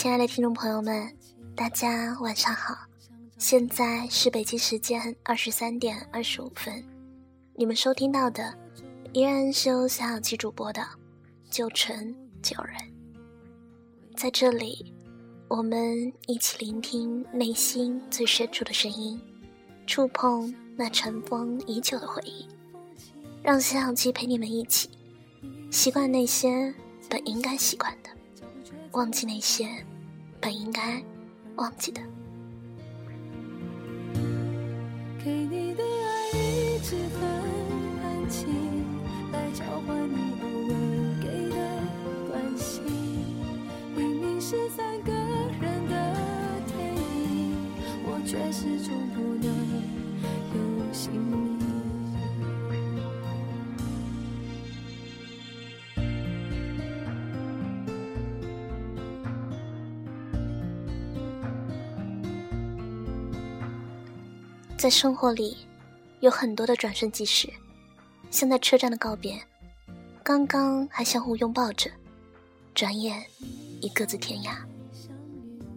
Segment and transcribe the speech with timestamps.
[0.00, 1.14] 亲爱的听众朋友们，
[1.54, 2.74] 大家晚上好！
[3.36, 6.82] 现在是北京时间二十三点二十五分，
[7.54, 8.56] 你们收听到的
[9.12, 10.80] 依然是由小小七主播的
[11.50, 12.74] 《九成九人》。
[14.16, 14.94] 在这里，
[15.48, 19.20] 我们一起聆听内心最深处的声音，
[19.86, 22.48] 触碰那尘封已久的回忆，
[23.42, 24.88] 让小小七陪你们一起
[25.70, 26.74] 习惯那些
[27.10, 28.08] 本应该习惯的。
[28.92, 29.68] 忘记那些
[30.40, 31.02] 本应该
[31.56, 32.00] 忘记的。
[35.22, 37.20] 给你的爱一直很
[38.02, 38.48] 安静，
[39.32, 40.74] 来交换你偶尔
[41.20, 41.56] 给的
[42.30, 42.82] 关心。
[43.94, 45.92] 明明是三个人的
[46.66, 47.54] 电影，
[48.06, 49.46] 我却始终不能
[50.54, 50.58] 有
[50.90, 51.49] 姓名
[64.80, 65.58] 在生活里，
[66.20, 67.52] 有很多的转瞬即逝，
[68.30, 69.38] 像在车站的告别，
[70.22, 71.90] 刚刚还相互拥抱着，
[72.74, 73.22] 转眼
[73.82, 74.56] 已各自天涯。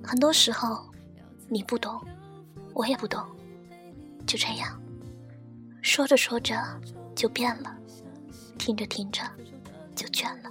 [0.01, 0.85] 很多时候，
[1.49, 2.01] 你不懂，
[2.73, 3.21] 我也不懂，
[4.25, 4.81] 就这样，
[5.81, 6.55] 说着说着
[7.13, 7.75] 就变了，
[8.57, 9.21] 听着听着
[9.93, 10.49] 就倦了，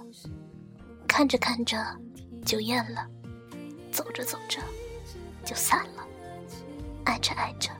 [1.07, 1.83] 看着看着
[2.45, 3.09] 就厌了，
[3.91, 4.59] 走着走着
[5.43, 6.05] 就散了，
[7.03, 7.71] 爱着爱着。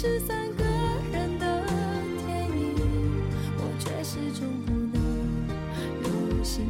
[0.00, 0.62] 是三个
[1.12, 1.64] 人的
[2.24, 2.72] 电影，
[3.56, 4.96] 我却始终不能
[6.04, 6.64] 有姓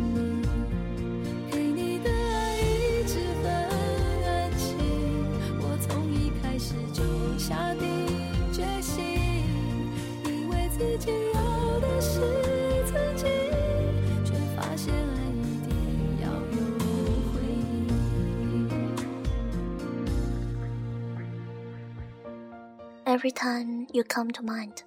[23.08, 24.82] Every time you come to mind,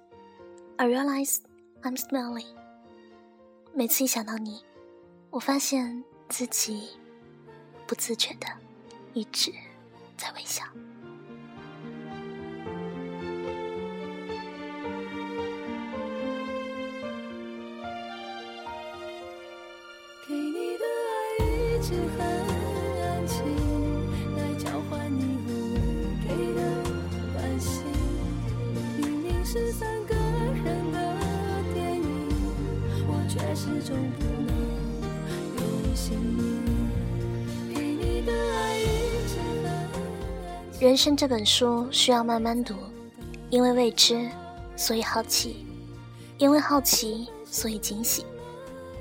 [0.78, 1.40] I realize
[1.82, 2.46] I'm smiling.
[3.74, 4.62] 每次一想到你，
[5.30, 6.90] 我发现自己
[7.84, 8.46] 不自觉的
[9.12, 9.52] 一直
[10.16, 10.62] 在微笑。
[20.28, 22.24] 给你的爱一直很
[23.02, 23.81] 安静，
[29.52, 30.98] 是三个人的
[31.74, 32.02] 电影，
[33.06, 34.56] 我却始终不能
[35.58, 36.88] 有姓名。
[37.68, 38.82] 给你的爱一
[39.28, 40.80] 直很安静。
[40.80, 42.74] 人生这本书需要慢慢读，
[43.50, 44.26] 因为未知，
[44.74, 45.66] 所以好奇；
[46.38, 48.24] 因为好奇，所以惊喜。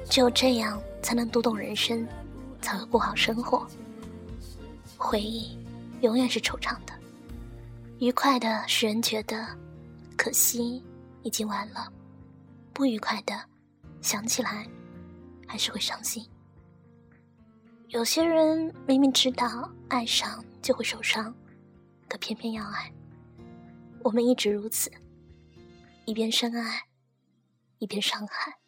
[0.09, 2.05] 只有这样，才能读懂人生，
[2.61, 3.65] 才会过好生活。
[4.97, 5.57] 回忆
[6.01, 6.91] 永远是惆怅的，
[7.99, 9.47] 愉快的使人觉得
[10.21, 10.85] 可惜
[11.23, 11.91] 已经晚了；
[12.73, 13.33] 不愉快的
[14.03, 14.69] 想起来
[15.47, 16.23] 还是会伤心。
[17.87, 21.33] 有些人明明知道爱上就会受伤。
[22.07, 22.93] 可偏偏要爱，
[24.03, 24.91] 我们一直如此，
[26.05, 26.83] 一边深爱，
[27.79, 28.60] 一边伤害。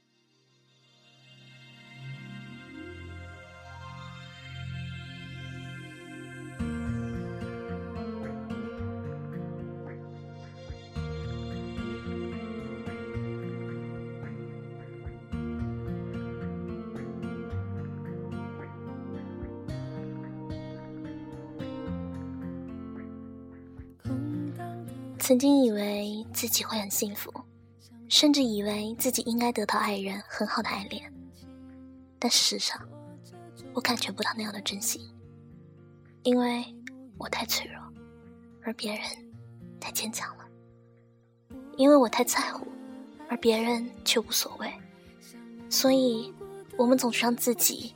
[25.25, 27.33] 曾经以为自己会很幸福，
[28.09, 31.13] 甚至以为自己应该得到爱人很好的爱恋，
[32.19, 32.77] 但事实上，
[33.73, 35.01] 我感觉不到那样的真心，
[36.23, 36.65] 因为
[37.17, 37.81] 我太脆弱，
[38.63, 39.01] 而别人
[39.79, 40.43] 太坚强了；
[41.77, 42.67] 因为我太在乎，
[43.29, 44.69] 而别人却无所谓，
[45.69, 46.33] 所以
[46.77, 47.95] 我们总是让自己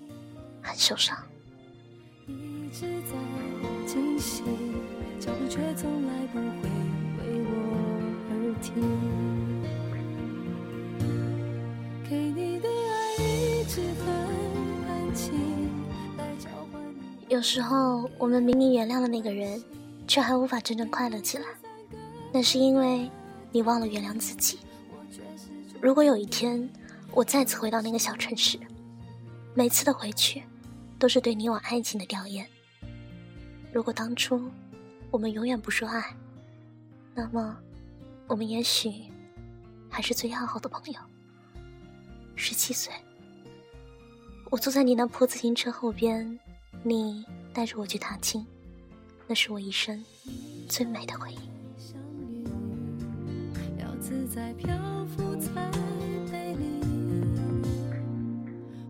[0.61, 1.21] 很受伤。
[2.25, 4.43] 一直在惊喜，
[5.19, 6.69] 脚步却从来不会
[8.57, 10.41] 为我而停。
[12.09, 14.07] 给你的爱一直很
[14.87, 15.33] 安静，
[16.17, 16.81] 来交换。
[17.29, 19.63] 有时候，我们明明原谅了那个人，
[20.07, 21.45] 却还无法真正快乐起来，
[22.33, 23.09] 那是因为
[23.51, 24.59] 你忘了原谅自己。
[25.79, 26.67] 如果有一天，
[27.11, 28.57] 我再次回到那个小城市，
[29.53, 30.43] 每次的回去，
[30.97, 32.43] 都是对你我爱情的吊唁。
[33.71, 34.49] 如果当初
[35.11, 36.03] 我们永远不说爱，
[37.13, 37.55] 那么
[38.27, 38.91] 我们也许
[39.89, 40.99] 还是最要好的朋友。
[42.35, 42.93] 十七岁，
[44.51, 46.37] 我坐在你那破自行车后边，
[46.83, 48.45] 你带着我去踏青，
[49.25, 50.03] 那是我一生
[50.67, 51.37] 最美的回忆。
[53.79, 54.75] 要自在漂
[55.05, 55.71] 浮才
[56.29, 56.65] 美丽。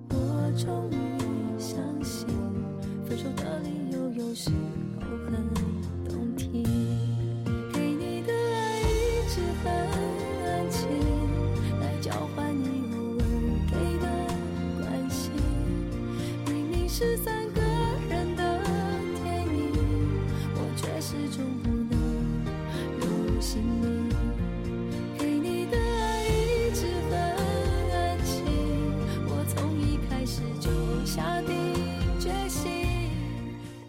[0.09, 0.95] 我终于
[1.59, 2.27] 相信，
[3.05, 4.49] 分手的理由有时
[16.99, 17.61] 是三个
[18.09, 18.59] 人的
[19.21, 19.69] 甜蜜，
[20.55, 21.91] 我却始终不能
[22.97, 24.15] 入心里。
[25.15, 27.19] 给你的爱一直很
[27.91, 28.43] 安静，
[29.27, 30.71] 我从一开始就
[31.05, 31.55] 下定
[32.19, 33.11] 决心。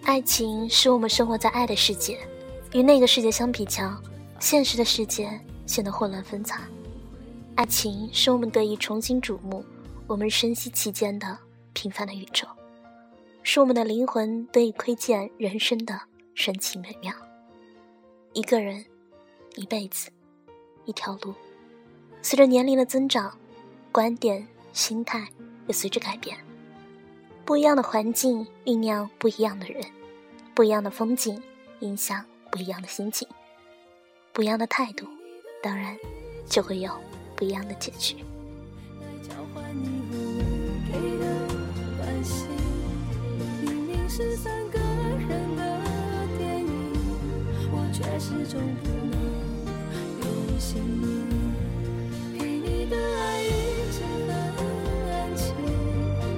[0.02, 2.18] 爱情使我们生活在爱的世界，
[2.74, 3.90] 与那个世界相比较，
[4.38, 5.30] 现实的世界
[5.64, 6.60] 显得混乱纷杂。
[7.54, 9.64] 爱情使我们得以重新瞩目
[10.06, 11.38] 我们深吸其间的
[11.72, 12.46] 平凡的宇宙，
[13.50, 15.98] 使我们的灵魂得以窥见人生的
[16.34, 17.10] 神奇美妙。
[18.34, 18.84] 一个人，
[19.54, 20.10] 一辈子，
[20.84, 21.32] 一条路。
[22.20, 23.34] 随着年龄的增长，
[23.90, 25.26] 观点、心态
[25.66, 26.36] 也随之改变。
[27.46, 29.82] 不一样的环境酝酿不一样的人，
[30.54, 31.42] 不一样的风景
[31.80, 32.22] 影响
[32.52, 33.26] 不一样的心情，
[34.30, 35.06] 不一样的态度，
[35.62, 35.96] 当然
[36.46, 36.92] 就会有
[37.34, 38.14] 不一样的结局。
[44.20, 45.62] 是三个人的
[46.36, 46.66] 电影，
[47.70, 49.14] 我却始终不能
[50.18, 51.22] 有姓名。
[52.36, 53.46] 给你的爱一
[53.92, 54.02] 直
[54.56, 54.58] 很
[55.08, 55.54] 安静，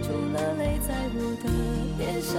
[0.03, 1.49] 除了泪在我的
[1.97, 2.37] 脸上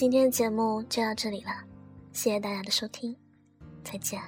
[0.00, 1.52] 今天的节目就到这里了，
[2.10, 3.14] 谢谢大家的收听，
[3.84, 4.18] 再见。